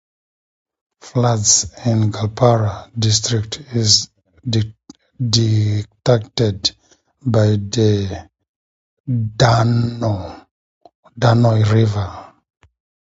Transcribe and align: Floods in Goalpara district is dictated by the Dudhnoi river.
Floods 1.01 1.65
in 1.85 2.09
Goalpara 2.09 2.89
district 2.97 3.59
is 3.75 4.09
dictated 4.43 4.75
by 7.21 7.45
the 7.49 8.27
Dudhnoi 9.07 10.39
river. 11.71 12.33